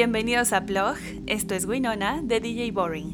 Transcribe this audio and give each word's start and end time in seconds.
Bienvenidos 0.00 0.54
a 0.54 0.62
Plog, 0.62 0.96
esto 1.26 1.54
es 1.54 1.66
Winona 1.66 2.22
de 2.24 2.40
DJ 2.40 2.72
Boring. 2.72 3.12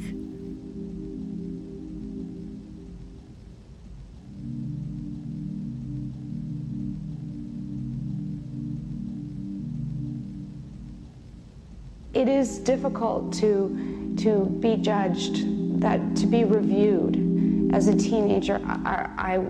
It 12.15 12.29
is 12.29 12.59
difficult 12.59 13.33
to, 13.41 14.15
to 14.19 14.45
be 14.61 14.77
judged, 14.77 15.81
that 15.81 15.99
to 16.15 16.27
be 16.29 16.45
reviewed. 16.45 17.75
As 17.75 17.89
a 17.89 17.97
teenager, 17.97 18.61
I, 18.65 19.09
I 19.19 19.47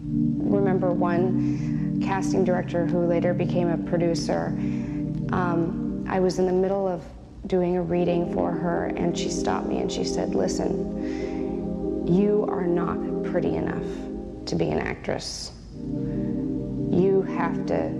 remember 0.00 0.90
one 0.90 2.02
casting 2.04 2.44
director 2.44 2.84
who 2.84 3.06
later 3.06 3.32
became 3.32 3.68
a 3.68 3.78
producer. 3.78 4.48
Um, 5.32 5.89
I 6.10 6.18
was 6.18 6.40
in 6.40 6.46
the 6.46 6.52
middle 6.52 6.88
of 6.88 7.04
doing 7.46 7.76
a 7.76 7.82
reading 7.82 8.34
for 8.34 8.50
her, 8.50 8.86
and 8.86 9.16
she 9.16 9.30
stopped 9.30 9.68
me 9.68 9.78
and 9.78 9.90
she 9.90 10.02
said, 10.02 10.34
Listen, 10.34 12.04
you 12.04 12.46
are 12.50 12.66
not 12.66 12.98
pretty 13.30 13.54
enough 13.54 13.86
to 14.46 14.56
be 14.56 14.70
an 14.70 14.80
actress. 14.80 15.52
You 15.78 17.24
have 17.36 17.64
to 17.66 17.90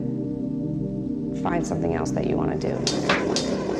find 1.40 1.64
something 1.64 1.94
else 1.94 2.10
that 2.10 2.26
you 2.26 2.36
want 2.36 2.60
to 2.60 2.68
do. 2.68 3.79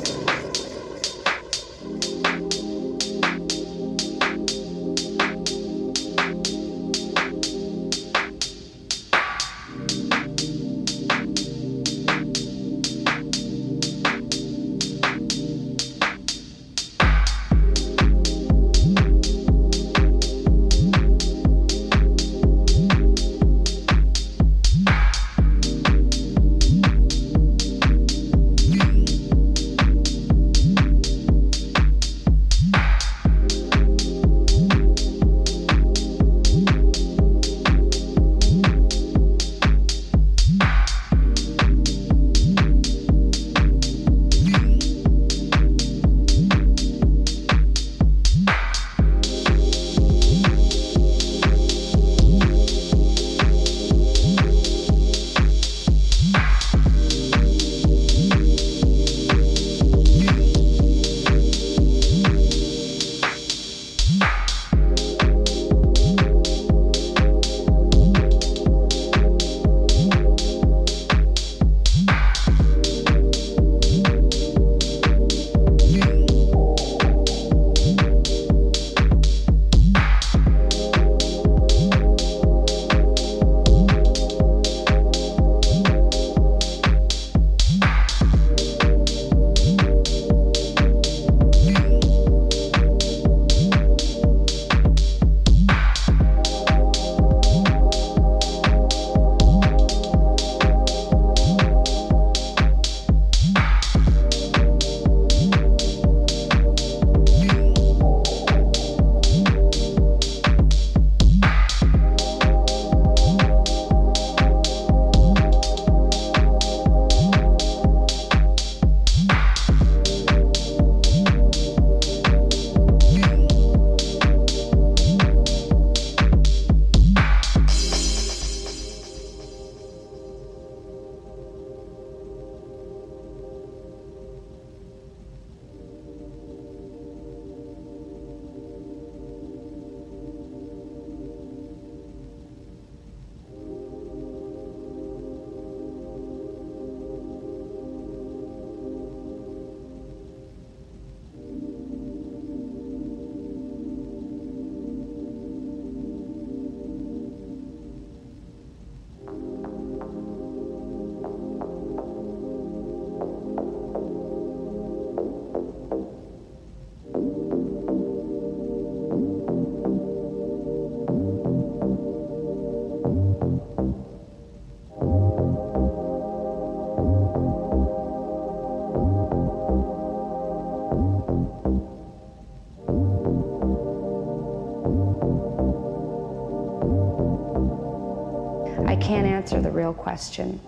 Answer 189.53 189.61
the 189.61 189.71
real 189.73 189.93
question. 189.93 190.61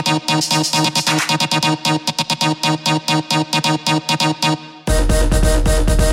Thank 0.06 0.30
you. 6.00 6.05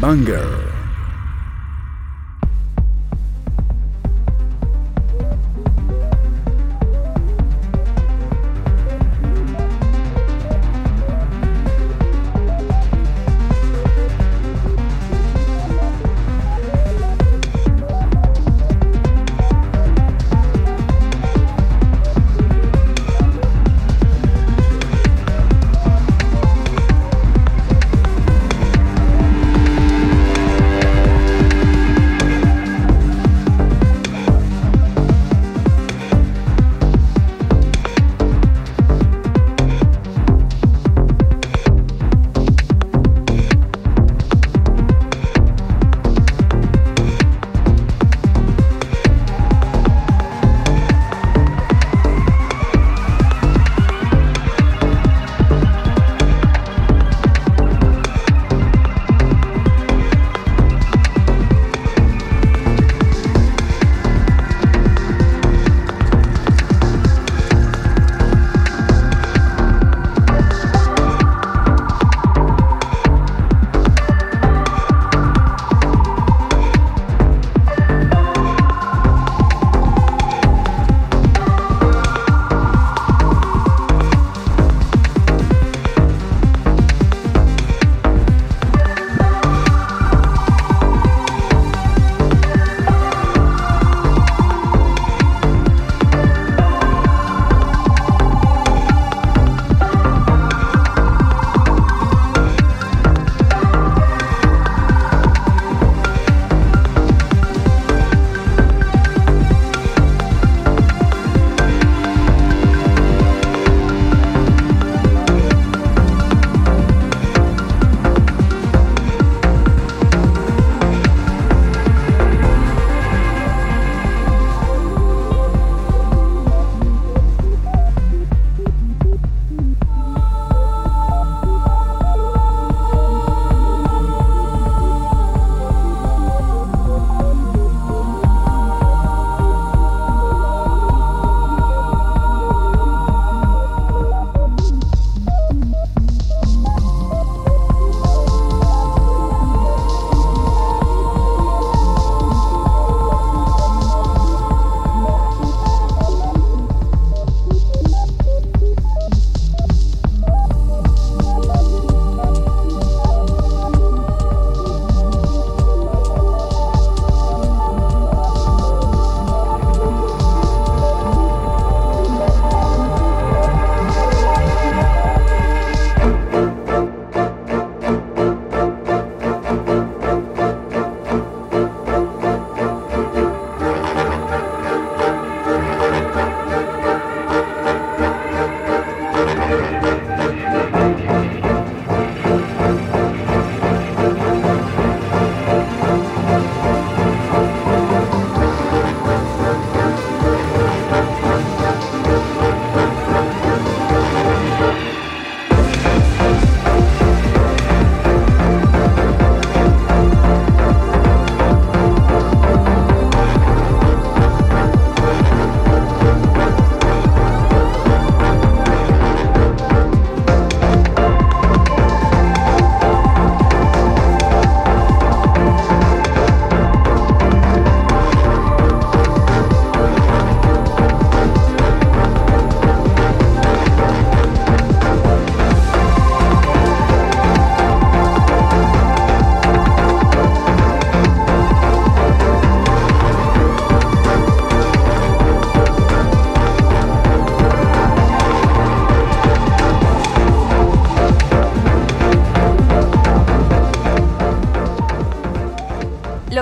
Banger. 0.00 0.73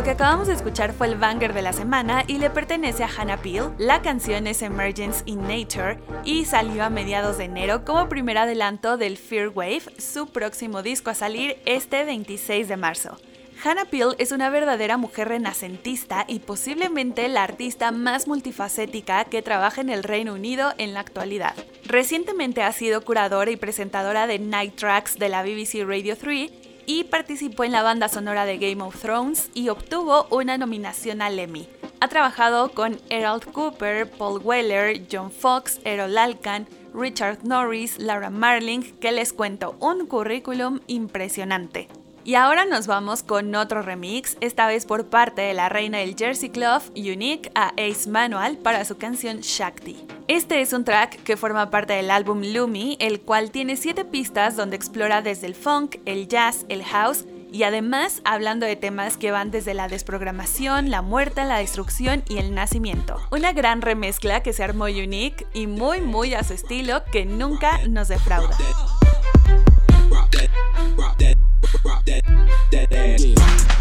Lo 0.03 0.07
que 0.07 0.11
acabamos 0.11 0.49
de 0.49 0.55
escuchar 0.55 0.93
fue 0.93 1.07
el 1.07 1.15
banger 1.15 1.55
de 1.55 1.63
la 1.63 1.73
semana 1.73 2.25
y 2.27 2.39
le 2.39 2.51
pertenece 2.51 3.05
a 3.05 3.09
Hannah 3.17 3.37
Peel. 3.37 3.71
La 3.79 4.03
canción 4.03 4.49
es 4.49 4.61
Emergence 4.61 5.23
in 5.27 5.43
Nature 5.43 6.01
y 6.25 6.45
salió 6.45 6.83
a 6.83 6.91
mediados 6.91 7.39
de 7.39 7.45
enero 7.45 7.85
como 7.85 8.09
primer 8.09 8.37
adelanto 8.37 8.97
del 8.97 9.17
Fear 9.17 9.51
Wave, 9.51 9.83
su 9.99 10.27
próximo 10.27 10.83
disco 10.83 11.11
a 11.11 11.15
salir 11.15 11.57
este 11.67 12.03
26 12.03 12.67
de 12.67 12.77
marzo. 12.77 13.17
Hannah 13.63 13.85
Peel 13.85 14.17
es 14.19 14.33
una 14.33 14.51
verdadera 14.51 14.97
mujer 14.97 15.29
renacentista 15.29 16.25
y 16.27 16.41
posiblemente 16.41 17.29
la 17.29 17.45
artista 17.45 17.93
más 17.93 18.27
multifacética 18.27 19.27
que 19.27 19.41
trabaja 19.41 19.83
en 19.83 19.89
el 19.89 20.03
Reino 20.03 20.35
Unido 20.35 20.75
en 20.79 20.95
la 20.95 21.01
actualidad. 21.01 21.55
Recientemente 21.85 22.65
ha 22.65 22.73
sido 22.73 23.05
curadora 23.05 23.53
y 23.53 23.57
presentadora 23.57 24.27
de 24.27 24.41
Night 24.41 24.75
Tracks 24.75 25.17
de 25.17 25.29
la 25.29 25.45
BBC 25.45 25.85
Radio 25.87 26.17
3 26.17 26.51
y 26.87 27.05
participó 27.05 27.65
en 27.65 27.73
la 27.73 27.83
banda 27.83 28.09
sonora 28.09 28.45
de 28.45 28.59
Game 28.59 28.83
of 28.83 29.01
Thrones 29.01 29.51
y 29.55 29.69
obtuvo 29.69 30.27
una 30.31 30.59
nominación 30.59 31.23
al 31.23 31.39
Emmy. 31.39 31.69
Ha 32.01 32.09
trabajado 32.09 32.73
con 32.73 33.01
Errol 33.11 33.41
Cooper, 33.41 34.11
Paul 34.11 34.41
Weller, 34.43 35.03
John 35.11 35.31
Fox, 35.31 35.81
Errol 35.85 36.19
Alkan, 36.19 36.67
Richard 36.93 37.45
Norris, 37.45 37.99
Laura 37.99 38.31
Marling, 38.31 38.83
que 39.01 39.13
les 39.13 39.33
cuento 39.33 39.77
un 39.81 40.07
currículum 40.07 40.81
impresionante. 40.89 41.89
Y 42.25 42.37
ahora 42.37 42.65
nos 42.65 42.87
vamos 42.87 43.25
con 43.25 43.53
otro 43.57 43.83
remix, 43.83 44.37
esta 44.41 44.69
vez 44.69 44.87
por 44.87 45.07
parte 45.07 45.43
de 45.43 45.55
la 45.55 45.69
reina 45.69 45.99
del 45.99 46.15
Jersey 46.17 46.51
Club, 46.51 46.81
Unique, 46.95 47.51
a 47.57 47.73
Ace 47.77 48.09
Manual 48.09 48.59
para 48.59 48.85
su 48.85 48.97
canción 48.97 49.41
Shakti. 49.41 50.07
Este 50.29 50.61
es 50.61 50.73
un 50.73 50.85
track 50.85 51.21
que 51.25 51.37
forma 51.37 51.71
parte 51.71 51.95
del 51.95 52.13
álbum 52.13 52.43
Lumi, 52.45 52.97
el 53.01 53.23
cual 53.23 53.51
tiene 53.51 53.77
7 53.77 54.05
pistas 54.05 54.55
donde 54.55 54.77
explora 54.77 55.21
desde 55.21 55.49
el 55.49 55.57
funk, 55.57 55.97
el 56.07 56.29
jazz, 56.29 56.65
el 56.69 56.85
house 56.85 57.25
y 57.51 57.65
además 57.65 58.23
hablando 58.25 58.67
de 58.67 58.77
temas 58.77 59.17
que 59.17 59.33
van 59.33 59.51
desde 59.51 59.75
la 59.75 59.89
desprogramación, 59.89 60.91
la 60.91 61.03
muerte, 61.03 61.45
la 61.45 61.59
destrucción 61.59 62.23
y 62.29 62.39
el 62.39 62.55
nacimiento. 62.55 63.21
Una 63.33 63.53
gran 63.53 63.83
remezcla 63.83 64.45
que 64.45 64.53
se 64.53 64.63
armó 64.63 64.85
Unique 64.85 65.45
y 65.53 65.67
muy 65.67 66.01
muy 66.01 66.35
a 66.35 66.45
su 66.45 66.55
estilo 66.55 67.03
que 67.11 67.27
nunca 67.27 67.85
nos 67.89 68.07
defrauda. 68.07 68.57
that 72.71 72.93
ass. 72.93 73.25
Yeah. 73.25 73.72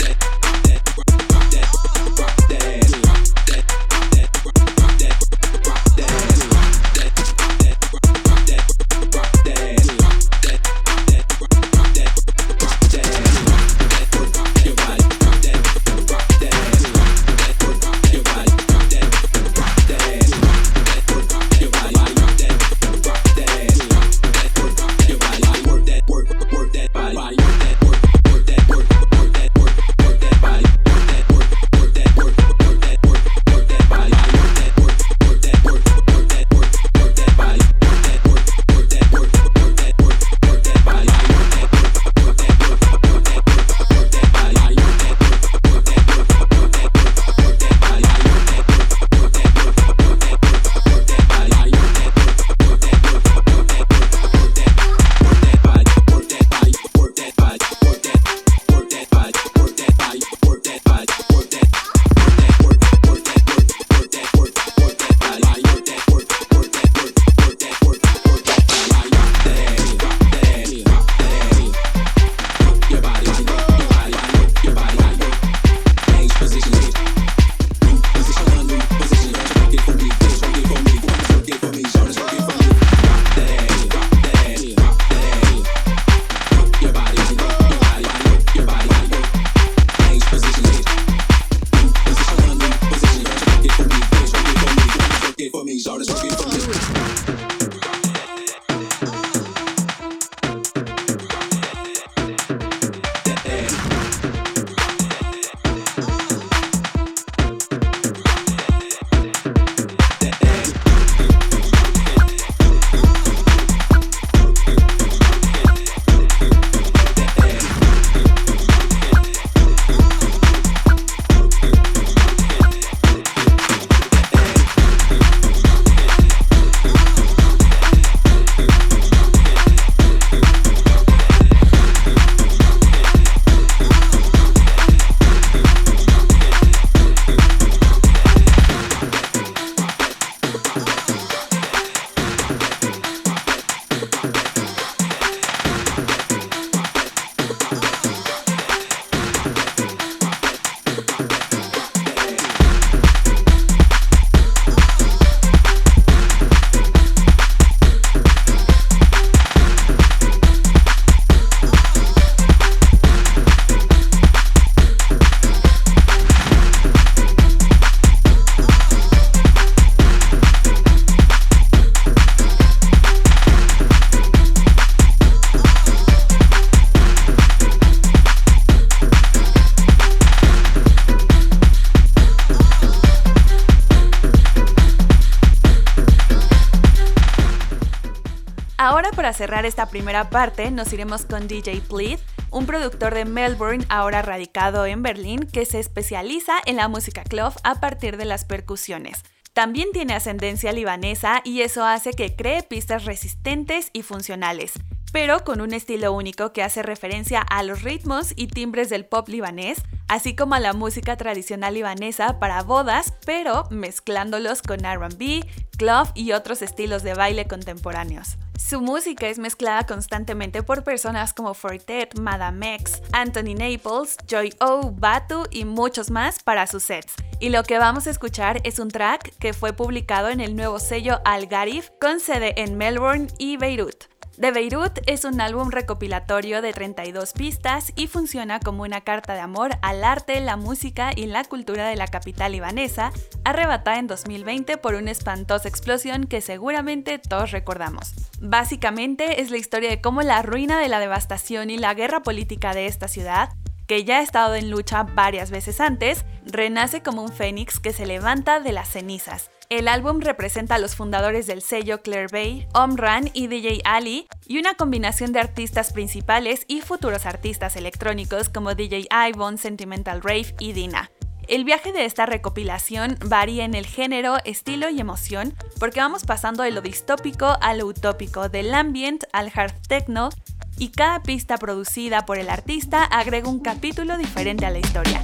Esta 189.65 189.87
primera 189.87 190.29
parte, 190.29 190.71
nos 190.71 190.91
iremos 190.93 191.25
con 191.25 191.47
DJ 191.47 191.81
Plead, 191.81 192.19
un 192.49 192.65
productor 192.65 193.13
de 193.13 193.25
Melbourne 193.25 193.85
ahora 193.89 194.21
radicado 194.21 194.85
en 194.85 195.03
Berlín 195.03 195.47
que 195.51 195.65
se 195.65 195.79
especializa 195.79 196.53
en 196.65 196.75
la 196.75 196.87
música 196.87 197.23
club 197.23 197.53
a 197.63 197.79
partir 197.79 198.17
de 198.17 198.25
las 198.25 198.45
percusiones. 198.45 199.23
También 199.53 199.89
tiene 199.91 200.13
ascendencia 200.13 200.71
libanesa 200.71 201.41
y 201.43 201.61
eso 201.61 201.83
hace 201.83 202.11
que 202.11 202.35
cree 202.35 202.63
pistas 202.63 203.05
resistentes 203.05 203.89
y 203.93 204.01
funcionales, 204.01 204.73
pero 205.11 205.43
con 205.43 205.61
un 205.61 205.73
estilo 205.73 206.13
único 206.13 206.53
que 206.53 206.63
hace 206.63 206.83
referencia 206.83 207.41
a 207.41 207.63
los 207.63 207.81
ritmos 207.81 208.33
y 208.35 208.47
timbres 208.47 208.89
del 208.89 209.05
pop 209.05 209.27
libanés, 209.29 209.81
así 210.07 210.35
como 210.35 210.55
a 210.55 210.59
la 210.59 210.73
música 210.73 211.17
tradicional 211.17 211.73
libanesa 211.73 212.39
para 212.39 212.63
bodas, 212.63 213.13
pero 213.25 213.67
mezclándolos 213.69 214.61
con 214.61 214.79
RB, 214.79 215.45
club 215.77 216.07
y 216.15 216.31
otros 216.31 216.61
estilos 216.61 217.03
de 217.03 217.13
baile 217.13 217.47
contemporáneos. 217.47 218.37
Su 218.57 218.79
música 218.79 219.27
es 219.27 219.39
mezclada 219.39 219.85
constantemente 219.85 220.63
por 220.63 220.83
personas 220.83 221.33
como 221.33 221.53
Fortet, 221.53 222.17
Madame 222.19 222.75
X, 222.75 223.01
Anthony 223.11 223.55
Naples, 223.55 224.17
Joy 224.27 224.53
O, 224.59 224.91
Batu 224.91 225.45
y 225.49 225.65
muchos 225.65 226.11
más 226.11 226.41
para 226.41 226.67
sus 226.67 226.83
sets. 226.83 227.15
Y 227.39 227.49
lo 227.49 227.63
que 227.63 227.79
vamos 227.79 228.05
a 228.05 228.11
escuchar 228.11 228.61
es 228.63 228.77
un 228.79 228.89
track 228.89 229.35
que 229.39 229.53
fue 229.53 229.73
publicado 229.73 230.29
en 230.29 230.39
el 230.39 230.55
nuevo 230.55 230.79
sello 230.79 231.19
Al 231.25 231.47
Garif 231.47 231.89
con 231.99 232.19
sede 232.19 232.53
en 232.61 232.77
Melbourne 232.77 233.27
y 233.39 233.57
Beirut. 233.57 234.10
De 234.41 234.49
Beirut 234.49 234.97
es 235.05 235.23
un 235.23 235.39
álbum 235.39 235.69
recopilatorio 235.69 236.63
de 236.63 236.73
32 236.73 237.33
pistas 237.33 237.93
y 237.95 238.07
funciona 238.07 238.59
como 238.59 238.81
una 238.81 239.01
carta 239.01 239.35
de 239.35 239.39
amor 239.39 239.77
al 239.83 240.03
arte, 240.03 240.39
la 240.39 240.57
música 240.57 241.11
y 241.15 241.27
la 241.27 241.43
cultura 241.43 241.87
de 241.87 241.95
la 241.95 242.07
capital 242.07 242.53
libanesa, 242.53 243.11
arrebatada 243.43 243.99
en 243.99 244.07
2020 244.07 244.77
por 244.77 244.95
una 244.95 245.11
espantosa 245.11 245.67
explosión 245.67 246.23
que 246.23 246.41
seguramente 246.41 247.19
todos 247.19 247.51
recordamos. 247.51 248.15
Básicamente 248.39 249.41
es 249.41 249.51
la 249.51 249.57
historia 249.57 249.91
de 249.91 250.01
cómo 250.01 250.23
la 250.23 250.41
ruina 250.41 250.79
de 250.79 250.89
la 250.89 250.97
devastación 250.97 251.69
y 251.69 251.77
la 251.77 251.93
guerra 251.93 252.23
política 252.23 252.73
de 252.73 252.87
esta 252.87 253.07
ciudad 253.07 253.49
que 253.85 254.05
ya 254.05 254.19
ha 254.19 254.23
estado 254.23 254.55
en 254.55 254.71
lucha 254.71 255.03
varias 255.03 255.51
veces 255.51 255.79
antes, 255.79 256.25
renace 256.45 257.03
como 257.03 257.21
un 257.21 257.29
fénix 257.29 257.79
que 257.79 257.93
se 257.93 258.05
levanta 258.05 258.59
de 258.59 258.71
las 258.71 258.89
cenizas, 258.89 259.51
el 259.71 259.87
álbum 259.87 260.19
representa 260.19 260.75
a 260.75 260.79
los 260.79 260.97
fundadores 260.97 261.47
del 261.47 261.61
sello 261.61 262.01
Claire 262.01 262.27
Bay, 262.29 262.67
Omran 262.73 263.29
y 263.33 263.47
DJ 263.47 263.79
Ali, 263.85 264.27
y 264.45 264.59
una 264.59 264.73
combinación 264.73 265.31
de 265.31 265.39
artistas 265.39 265.93
principales 265.93 266.65
y 266.67 266.81
futuros 266.81 267.25
artistas 267.25 267.77
electrónicos 267.77 268.49
como 268.49 268.75
DJ 268.75 269.07
Ivon, 269.29 269.57
Sentimental 269.57 270.21
Rave 270.21 270.53
y 270.59 270.73
Dina. 270.73 271.09
El 271.47 271.63
viaje 271.63 271.93
de 271.93 272.03
esta 272.03 272.25
recopilación 272.25 273.17
varía 273.25 273.63
en 273.63 273.73
el 273.73 273.85
género, 273.85 274.35
estilo 274.43 274.89
y 274.89 274.99
emoción, 274.99 275.53
porque 275.79 276.01
vamos 276.01 276.25
pasando 276.25 276.63
de 276.63 276.71
lo 276.71 276.81
distópico 276.81 277.57
a 277.61 277.73
lo 277.73 277.85
utópico, 277.85 278.49
del 278.49 278.73
ambient 278.73 279.23
al 279.31 279.53
hard 279.55 279.73
techno, 279.87 280.31
y 280.77 280.89
cada 280.89 281.23
pista 281.23 281.57
producida 281.57 282.25
por 282.25 282.37
el 282.39 282.49
artista 282.49 283.05
agrega 283.05 283.47
un 283.47 283.61
capítulo 283.61 284.17
diferente 284.17 284.65
a 284.65 284.69
la 284.69 284.79
historia. 284.79 285.23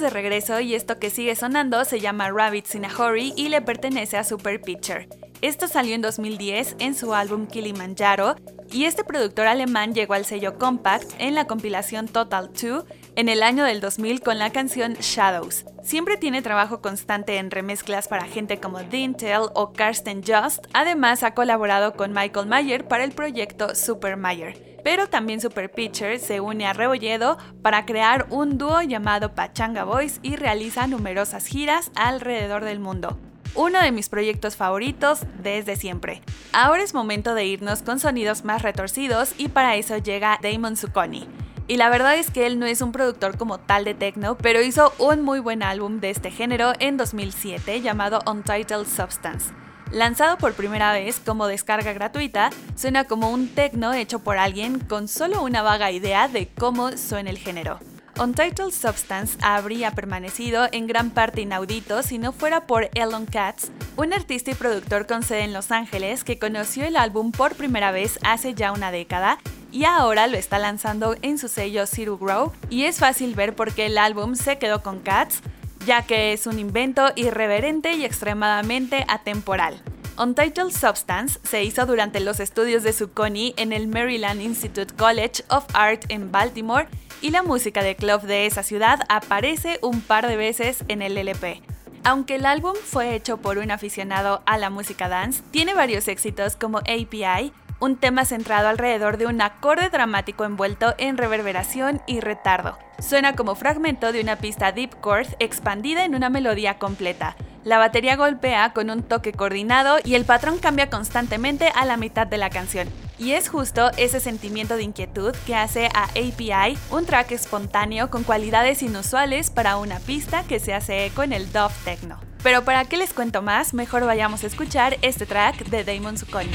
De 0.00 0.10
regreso 0.10 0.60
y 0.60 0.76
esto 0.76 1.00
que 1.00 1.10
sigue 1.10 1.34
sonando 1.34 1.84
se 1.84 1.98
llama 1.98 2.30
Rabbits 2.30 2.76
in 2.76 2.84
a 2.84 2.90
y 3.16 3.48
le 3.48 3.60
pertenece 3.62 4.16
a 4.16 4.22
Super 4.22 4.60
Pitcher. 4.60 5.08
Esto 5.42 5.66
salió 5.66 5.96
en 5.96 6.02
2010 6.02 6.76
en 6.78 6.94
su 6.94 7.14
álbum 7.14 7.48
Kilimanjaro 7.48 8.36
y 8.70 8.84
este 8.84 9.02
productor 9.02 9.48
alemán 9.48 9.94
llegó 9.94 10.14
al 10.14 10.24
sello 10.24 10.56
Compact 10.56 11.10
en 11.18 11.34
la 11.34 11.48
compilación 11.48 12.06
Total 12.06 12.50
2 12.52 12.84
en 13.16 13.28
el 13.28 13.42
año 13.42 13.64
del 13.64 13.80
2000 13.80 14.20
con 14.20 14.38
la 14.38 14.50
canción 14.50 14.94
Shadows. 14.94 15.64
Siempre 15.82 16.16
tiene 16.16 16.42
trabajo 16.42 16.80
constante 16.80 17.38
en 17.38 17.50
remezclas 17.50 18.06
para 18.06 18.26
gente 18.26 18.60
como 18.60 18.78
Dintel 18.78 19.48
o 19.54 19.72
Karsten 19.72 20.22
Just, 20.22 20.64
además 20.74 21.24
ha 21.24 21.34
colaborado 21.34 21.94
con 21.94 22.12
Michael 22.12 22.46
Mayer 22.46 22.86
para 22.86 23.02
el 23.02 23.10
proyecto 23.10 23.74
Super 23.74 24.16
Mayer. 24.16 24.77
Pero 24.88 25.06
también 25.06 25.38
Super 25.38 25.70
Pitcher 25.70 26.18
se 26.18 26.40
une 26.40 26.64
a 26.64 26.72
Rebolledo 26.72 27.36
para 27.60 27.84
crear 27.84 28.26
un 28.30 28.56
dúo 28.56 28.80
llamado 28.80 29.34
Pachanga 29.34 29.84
Boys 29.84 30.18
y 30.22 30.36
realiza 30.36 30.86
numerosas 30.86 31.44
giras 31.44 31.90
alrededor 31.94 32.64
del 32.64 32.80
mundo 32.80 33.18
uno 33.54 33.82
de 33.82 33.92
mis 33.92 34.08
proyectos 34.08 34.56
favoritos 34.56 35.26
desde 35.42 35.76
siempre. 35.76 36.22
Ahora 36.54 36.82
es 36.82 36.94
momento 36.94 37.34
de 37.34 37.44
irnos 37.44 37.82
con 37.82 38.00
sonidos 38.00 38.44
más 38.44 38.62
retorcidos 38.62 39.34
y 39.36 39.48
para 39.48 39.76
eso 39.76 39.98
llega 39.98 40.38
Damon 40.40 40.76
Zucconi. 40.76 41.28
Y 41.66 41.76
la 41.76 41.90
verdad 41.90 42.16
es 42.16 42.30
que 42.30 42.46
él 42.46 42.58
no 42.58 42.64
es 42.64 42.80
un 42.80 42.92
productor 42.92 43.36
como 43.36 43.58
tal 43.58 43.84
de 43.84 43.92
techno, 43.92 44.38
pero 44.38 44.62
hizo 44.62 44.94
un 44.98 45.20
muy 45.20 45.40
buen 45.40 45.62
álbum 45.62 46.00
de 46.00 46.08
este 46.08 46.30
género 46.30 46.72
en 46.78 46.96
2007 46.96 47.82
llamado 47.82 48.20
Untitled 48.26 48.86
Substance. 48.86 49.52
Lanzado 49.90 50.36
por 50.36 50.52
primera 50.52 50.92
vez 50.92 51.18
como 51.18 51.46
descarga 51.46 51.94
gratuita, 51.94 52.50
suena 52.76 53.04
como 53.04 53.30
un 53.30 53.48
techno 53.48 53.94
hecho 53.94 54.18
por 54.18 54.36
alguien 54.36 54.80
con 54.80 55.08
solo 55.08 55.42
una 55.42 55.62
vaga 55.62 55.90
idea 55.90 56.28
de 56.28 56.48
cómo 56.48 56.92
suena 56.92 57.30
el 57.30 57.38
género. 57.38 57.78
Untitled 58.20 58.72
Substance 58.72 59.38
habría 59.40 59.92
permanecido 59.92 60.68
en 60.72 60.88
gran 60.88 61.10
parte 61.10 61.40
inaudito 61.40 62.02
si 62.02 62.18
no 62.18 62.32
fuera 62.32 62.66
por 62.66 62.90
Elon 62.94 63.26
Katz, 63.26 63.70
un 63.96 64.12
artista 64.12 64.50
y 64.50 64.54
productor 64.54 65.06
con 65.06 65.22
sede 65.22 65.44
en 65.44 65.52
Los 65.52 65.70
Ángeles 65.70 66.24
que 66.24 66.38
conoció 66.38 66.84
el 66.84 66.96
álbum 66.96 67.32
por 67.32 67.54
primera 67.54 67.90
vez 67.90 68.18
hace 68.24 68.54
ya 68.54 68.72
una 68.72 68.90
década 68.90 69.38
y 69.70 69.84
ahora 69.84 70.26
lo 70.26 70.36
está 70.36 70.58
lanzando 70.58 71.14
en 71.22 71.38
su 71.38 71.48
sello 71.48 71.86
Zero 71.86 72.18
Grow 72.18 72.52
y 72.68 72.84
es 72.84 72.98
fácil 72.98 73.34
ver 73.34 73.54
por 73.54 73.72
qué 73.72 73.86
el 73.86 73.98
álbum 73.98 74.34
se 74.34 74.58
quedó 74.58 74.82
con 74.82 74.98
Katz, 74.98 75.40
ya 75.86 76.02
que 76.02 76.32
es 76.32 76.46
un 76.46 76.58
invento 76.58 77.12
irreverente 77.16 77.92
y 77.92 78.04
extremadamente 78.04 79.04
atemporal. 79.08 79.80
Untitled 80.18 80.72
Substance 80.72 81.38
se 81.44 81.62
hizo 81.62 81.86
durante 81.86 82.18
los 82.18 82.40
estudios 82.40 82.82
de 82.82 82.92
Zucconi 82.92 83.54
en 83.56 83.72
el 83.72 83.86
Maryland 83.86 84.40
Institute 84.40 84.94
College 84.94 85.44
of 85.48 85.64
Art 85.74 86.06
en 86.08 86.32
Baltimore 86.32 86.88
y 87.20 87.30
la 87.30 87.42
música 87.42 87.82
de 87.82 87.94
club 87.94 88.22
de 88.22 88.46
esa 88.46 88.62
ciudad 88.62 89.00
aparece 89.08 89.78
un 89.80 90.00
par 90.00 90.26
de 90.26 90.36
veces 90.36 90.84
en 90.88 91.02
el 91.02 91.16
LP. 91.16 91.62
Aunque 92.04 92.36
el 92.36 92.46
álbum 92.46 92.74
fue 92.84 93.14
hecho 93.14 93.36
por 93.36 93.58
un 93.58 93.70
aficionado 93.70 94.42
a 94.46 94.58
la 94.58 94.70
música 94.70 95.08
dance, 95.08 95.42
tiene 95.50 95.74
varios 95.74 96.08
éxitos 96.08 96.56
como 96.56 96.78
API, 96.78 97.52
un 97.80 97.96
tema 97.96 98.24
centrado 98.24 98.68
alrededor 98.68 99.18
de 99.18 99.26
un 99.26 99.40
acorde 99.40 99.88
dramático 99.88 100.44
envuelto 100.44 100.94
en 100.98 101.16
reverberación 101.16 102.00
y 102.06 102.20
retardo. 102.20 102.78
Suena 102.98 103.36
como 103.36 103.54
fragmento 103.54 104.12
de 104.12 104.20
una 104.20 104.36
pista 104.36 104.72
deep 104.72 105.00
chord 105.02 105.28
expandida 105.38 106.04
en 106.04 106.14
una 106.14 106.30
melodía 106.30 106.78
completa. 106.78 107.36
La 107.64 107.78
batería 107.78 108.16
golpea 108.16 108.72
con 108.72 108.88
un 108.90 109.02
toque 109.02 109.32
coordinado 109.32 109.98
y 110.02 110.14
el 110.14 110.24
patrón 110.24 110.58
cambia 110.58 110.90
constantemente 110.90 111.70
a 111.74 111.84
la 111.84 111.96
mitad 111.96 112.26
de 112.26 112.38
la 112.38 112.50
canción. 112.50 112.88
Y 113.18 113.32
es 113.32 113.48
justo 113.48 113.90
ese 113.96 114.20
sentimiento 114.20 114.76
de 114.76 114.84
inquietud 114.84 115.34
que 115.46 115.54
hace 115.54 115.88
a 115.94 116.04
API 116.04 116.78
un 116.90 117.04
track 117.04 117.32
espontáneo 117.32 118.10
con 118.10 118.24
cualidades 118.24 118.82
inusuales 118.82 119.50
para 119.50 119.76
una 119.76 119.98
pista 120.00 120.44
que 120.44 120.60
se 120.60 120.72
hace 120.72 121.06
eco 121.06 121.22
en 121.22 121.32
el 121.32 121.52
dove 121.52 121.74
techno. 121.84 122.18
Pero 122.42 122.64
para 122.64 122.84
qué 122.84 122.96
les 122.96 123.12
cuento 123.12 123.42
más, 123.42 123.74
mejor 123.74 124.04
vayamos 124.04 124.44
a 124.44 124.46
escuchar 124.46 124.96
este 125.02 125.26
track 125.26 125.66
de 125.66 125.84
Damon 125.84 126.16
Zucconi. 126.16 126.50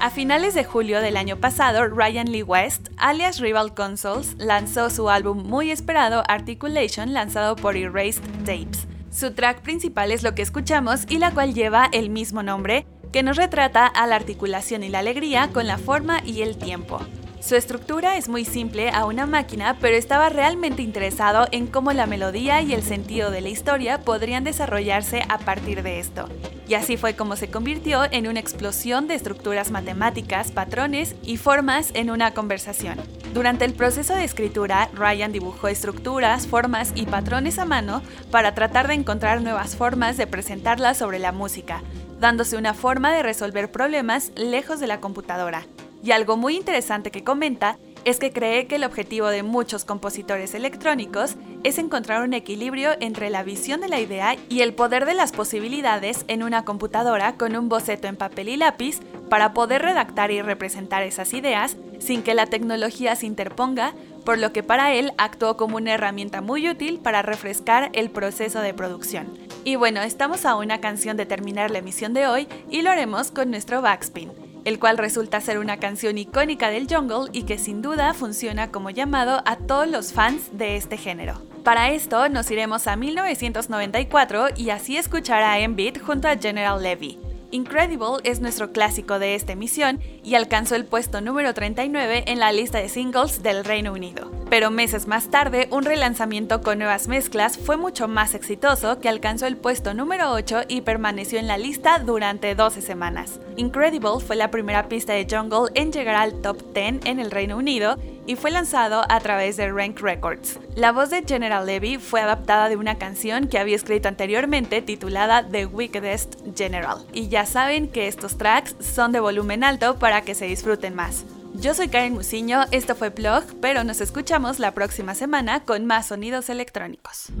A 0.00 0.10
finales 0.10 0.54
de 0.54 0.62
julio 0.62 1.00
del 1.00 1.16
año 1.16 1.38
pasado, 1.38 1.88
Ryan 1.88 2.30
Lee 2.30 2.44
West, 2.44 2.90
alias 2.98 3.40
Rival 3.40 3.74
Consoles, 3.74 4.36
lanzó 4.38 4.90
su 4.90 5.10
álbum 5.10 5.42
muy 5.44 5.72
esperado 5.72 6.22
Articulation 6.28 7.12
lanzado 7.12 7.56
por 7.56 7.76
Erased 7.76 8.22
Tapes. 8.44 8.86
Su 9.10 9.34
track 9.34 9.62
principal 9.62 10.12
es 10.12 10.22
lo 10.22 10.36
que 10.36 10.42
escuchamos 10.42 11.00
y 11.08 11.18
la 11.18 11.32
cual 11.32 11.52
lleva 11.52 11.88
el 11.90 12.10
mismo 12.10 12.44
nombre, 12.44 12.86
que 13.12 13.24
nos 13.24 13.36
retrata 13.36 13.86
a 13.86 14.06
la 14.06 14.14
articulación 14.14 14.84
y 14.84 14.88
la 14.88 15.00
alegría 15.00 15.50
con 15.52 15.66
la 15.66 15.78
forma 15.78 16.20
y 16.24 16.42
el 16.42 16.58
tiempo. 16.58 17.00
Su 17.40 17.54
estructura 17.54 18.16
es 18.16 18.28
muy 18.28 18.44
simple 18.44 18.90
a 18.90 19.06
una 19.06 19.24
máquina, 19.24 19.76
pero 19.80 19.96
estaba 19.96 20.28
realmente 20.28 20.82
interesado 20.82 21.46
en 21.52 21.68
cómo 21.68 21.92
la 21.92 22.06
melodía 22.06 22.60
y 22.62 22.74
el 22.74 22.82
sentido 22.82 23.30
de 23.30 23.40
la 23.40 23.48
historia 23.48 24.00
podrían 24.00 24.42
desarrollarse 24.42 25.22
a 25.28 25.38
partir 25.38 25.84
de 25.84 26.00
esto. 26.00 26.28
Y 26.66 26.74
así 26.74 26.96
fue 26.96 27.14
como 27.14 27.36
se 27.36 27.48
convirtió 27.48 28.02
en 28.10 28.26
una 28.26 28.40
explosión 28.40 29.06
de 29.06 29.14
estructuras 29.14 29.70
matemáticas, 29.70 30.50
patrones 30.50 31.14
y 31.22 31.36
formas 31.36 31.92
en 31.94 32.10
una 32.10 32.34
conversación. 32.34 32.98
Durante 33.32 33.64
el 33.64 33.72
proceso 33.72 34.14
de 34.14 34.24
escritura, 34.24 34.90
Ryan 34.92 35.32
dibujó 35.32 35.68
estructuras, 35.68 36.48
formas 36.48 36.92
y 36.96 37.06
patrones 37.06 37.58
a 37.60 37.64
mano 37.64 38.02
para 38.32 38.54
tratar 38.54 38.88
de 38.88 38.94
encontrar 38.94 39.42
nuevas 39.42 39.76
formas 39.76 40.16
de 40.16 40.26
presentarlas 40.26 40.98
sobre 40.98 41.20
la 41.20 41.30
música, 41.30 41.82
dándose 42.18 42.56
una 42.56 42.74
forma 42.74 43.12
de 43.12 43.22
resolver 43.22 43.70
problemas 43.70 44.32
lejos 44.34 44.80
de 44.80 44.88
la 44.88 45.00
computadora. 45.00 45.66
Y 46.02 46.12
algo 46.12 46.36
muy 46.36 46.56
interesante 46.56 47.10
que 47.10 47.24
comenta 47.24 47.78
es 48.04 48.18
que 48.18 48.32
cree 48.32 48.66
que 48.66 48.76
el 48.76 48.84
objetivo 48.84 49.28
de 49.28 49.42
muchos 49.42 49.84
compositores 49.84 50.54
electrónicos 50.54 51.36
es 51.64 51.78
encontrar 51.78 52.22
un 52.22 52.32
equilibrio 52.32 52.90
entre 53.00 53.30
la 53.30 53.42
visión 53.42 53.80
de 53.80 53.88
la 53.88 54.00
idea 54.00 54.36
y 54.48 54.60
el 54.60 54.72
poder 54.72 55.04
de 55.04 55.14
las 55.14 55.32
posibilidades 55.32 56.24
en 56.28 56.42
una 56.42 56.64
computadora 56.64 57.34
con 57.34 57.56
un 57.56 57.68
boceto 57.68 58.06
en 58.06 58.16
papel 58.16 58.48
y 58.48 58.56
lápiz 58.56 59.00
para 59.28 59.52
poder 59.52 59.82
redactar 59.82 60.30
y 60.30 60.40
representar 60.40 61.02
esas 61.02 61.34
ideas 61.34 61.76
sin 61.98 62.22
que 62.22 62.34
la 62.34 62.46
tecnología 62.46 63.16
se 63.16 63.26
interponga, 63.26 63.92
por 64.24 64.38
lo 64.38 64.52
que 64.52 64.62
para 64.62 64.94
él 64.94 65.12
actuó 65.18 65.56
como 65.56 65.76
una 65.76 65.94
herramienta 65.94 66.40
muy 66.40 66.68
útil 66.68 67.00
para 67.00 67.22
refrescar 67.22 67.90
el 67.92 68.10
proceso 68.10 68.60
de 68.60 68.72
producción. 68.72 69.26
Y 69.64 69.76
bueno, 69.76 70.00
estamos 70.00 70.46
a 70.46 70.54
una 70.54 70.80
canción 70.80 71.16
de 71.16 71.26
terminar 71.26 71.70
la 71.70 71.78
emisión 71.78 72.14
de 72.14 72.26
hoy 72.26 72.48
y 72.70 72.82
lo 72.82 72.90
haremos 72.90 73.30
con 73.30 73.50
nuestro 73.50 73.82
backspin 73.82 74.47
el 74.68 74.78
cual 74.78 74.98
resulta 74.98 75.40
ser 75.40 75.58
una 75.58 75.78
canción 75.78 76.18
icónica 76.18 76.70
del 76.70 76.86
jungle 76.86 77.30
y 77.32 77.44
que 77.44 77.58
sin 77.58 77.82
duda 77.82 78.12
funciona 78.14 78.70
como 78.70 78.90
llamado 78.90 79.42
a 79.46 79.56
todos 79.56 79.88
los 79.88 80.12
fans 80.12 80.50
de 80.52 80.76
este 80.76 80.96
género. 80.96 81.42
Para 81.64 81.90
esto 81.90 82.28
nos 82.28 82.50
iremos 82.50 82.86
a 82.86 82.96
1994 82.96 84.48
y 84.56 84.70
así 84.70 84.96
escuchar 84.96 85.42
a 85.42 85.58
M-Beat 85.58 86.00
junto 86.00 86.28
a 86.28 86.36
General 86.36 86.82
Levy. 86.82 87.27
Incredible 87.50 88.18
es 88.24 88.40
nuestro 88.40 88.72
clásico 88.72 89.18
de 89.18 89.34
esta 89.34 89.52
emisión 89.52 90.00
y 90.22 90.34
alcanzó 90.34 90.74
el 90.74 90.84
puesto 90.84 91.22
número 91.22 91.54
39 91.54 92.24
en 92.26 92.38
la 92.38 92.52
lista 92.52 92.78
de 92.78 92.90
singles 92.90 93.42
del 93.42 93.64
Reino 93.64 93.92
Unido. 93.92 94.30
Pero 94.50 94.70
meses 94.70 95.06
más 95.06 95.28
tarde, 95.28 95.66
un 95.70 95.84
relanzamiento 95.84 96.60
con 96.62 96.78
nuevas 96.78 97.08
mezclas 97.08 97.56
fue 97.56 97.78
mucho 97.78 98.06
más 98.06 98.34
exitoso 98.34 99.00
que 99.00 99.08
alcanzó 99.08 99.46
el 99.46 99.56
puesto 99.56 99.94
número 99.94 100.30
8 100.32 100.62
y 100.68 100.82
permaneció 100.82 101.38
en 101.38 101.46
la 101.46 101.56
lista 101.56 101.98
durante 101.98 102.54
12 102.54 102.82
semanas. 102.82 103.40
Incredible 103.56 104.20
fue 104.26 104.36
la 104.36 104.50
primera 104.50 104.88
pista 104.88 105.14
de 105.14 105.26
Jungle 105.28 105.70
en 105.74 105.90
llegar 105.90 106.16
al 106.16 106.42
top 106.42 106.62
10 106.74 107.06
en 107.06 107.18
el 107.18 107.30
Reino 107.30 107.56
Unido 107.56 107.96
y 108.28 108.36
fue 108.36 108.50
lanzado 108.50 109.06
a 109.08 109.20
través 109.20 109.56
de 109.56 109.72
Rank 109.72 110.00
Records. 110.00 110.60
La 110.76 110.92
voz 110.92 111.08
de 111.08 111.24
General 111.26 111.64
Levy 111.64 111.96
fue 111.96 112.20
adaptada 112.20 112.68
de 112.68 112.76
una 112.76 112.98
canción 112.98 113.48
que 113.48 113.58
había 113.58 113.74
escrito 113.74 114.06
anteriormente 114.06 114.82
titulada 114.82 115.48
The 115.48 115.64
Wickedest 115.64 116.34
General. 116.54 116.98
Y 117.14 117.28
ya 117.28 117.46
saben 117.46 117.88
que 117.88 118.06
estos 118.06 118.36
tracks 118.36 118.76
son 118.80 119.12
de 119.12 119.20
volumen 119.20 119.64
alto 119.64 119.98
para 119.98 120.20
que 120.20 120.34
se 120.34 120.44
disfruten 120.44 120.94
más. 120.94 121.24
Yo 121.54 121.72
soy 121.72 121.88
Karen 121.88 122.12
Musiño, 122.12 122.66
esto 122.70 122.94
fue 122.94 123.10
Plug, 123.10 123.44
pero 123.62 123.82
nos 123.82 124.02
escuchamos 124.02 124.58
la 124.58 124.72
próxima 124.72 125.14
semana 125.14 125.60
con 125.64 125.86
más 125.86 126.08
sonidos 126.08 126.50
electrónicos. 126.50 127.32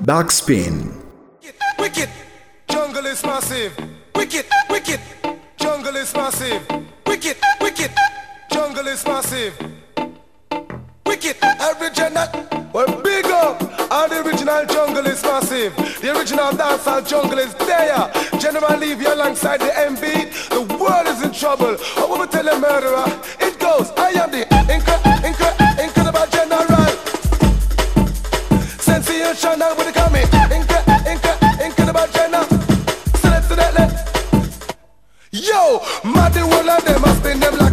Backspin. 0.00 0.92
Wicked, 1.78 2.08
jungle 2.72 3.12
is 3.12 3.22
massive. 3.22 3.72
Wicked, 4.14 4.46
wicked, 4.70 5.00
jungle 5.58 6.00
is 6.00 6.14
massive. 6.14 6.62
Wicked, 7.06 7.36
wicked, 7.60 7.90
jungle 8.52 8.86
is 8.86 9.04
massive. 9.04 9.54
Wicked, 11.06 11.36
original. 11.80 12.28
Well, 12.72 13.00
big 13.02 13.26
up. 13.26 13.62
All 13.90 14.08
the 14.08 14.22
original 14.24 14.64
jungle 14.66 15.06
is 15.06 15.22
massive. 15.22 15.74
The 16.00 16.16
original 16.16 16.50
dancehall 16.52 17.06
jungle 17.06 17.38
is 17.38 17.54
there. 17.54 18.10
General 18.38 18.78
leave 18.78 19.00
you 19.00 19.12
alongside 19.12 19.60
the 19.60 19.66
MB. 19.70 20.02
The 20.50 20.76
world 20.76 21.06
is 21.08 21.22
in 21.22 21.32
trouble. 21.32 21.76
I 21.96 22.26
to 22.30 22.36
tell 22.36 22.48
a 22.48 22.58
murderer. 22.58 23.04
It 23.40 23.58
goes. 23.58 23.90
I 23.96 24.10
am 24.22 24.30
the 24.30 24.44
incre- 24.70 25.02
incre- 25.28 25.84
incredible 25.84 26.26
general. 26.30 26.90
Sensational 28.78 29.76
with 29.76 29.86
the 29.86 29.92
coming. 29.92 30.26
Incre- 30.56 30.84
incre- 31.12 31.66
incredible 31.66 32.06
general. 32.12 32.44
Select, 33.18 33.46
select, 33.48 33.72
select. 33.74 34.76
Yo, 35.32 35.80
mad 36.04 36.32
the 36.34 36.40
whole 36.40 36.70
of 36.70 36.84
them, 36.84 37.04
I 37.04 37.14
spin 37.16 37.40
them 37.40 37.56
like 37.58 37.69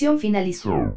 Conexión 0.00 0.18
finalizó. 0.18 0.96